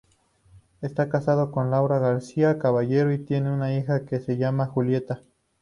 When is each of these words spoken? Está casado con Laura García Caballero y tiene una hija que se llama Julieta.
Está 0.81 1.09
casado 1.09 1.51
con 1.51 1.69
Laura 1.69 1.99
García 1.99 2.57
Caballero 2.57 3.13
y 3.13 3.19
tiene 3.23 3.51
una 3.53 3.75
hija 3.77 4.03
que 4.03 4.19
se 4.19 4.35
llama 4.35 4.65
Julieta. 4.65 5.21